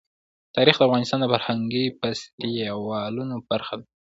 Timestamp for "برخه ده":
3.49-3.85